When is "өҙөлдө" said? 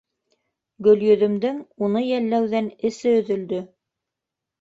3.19-3.61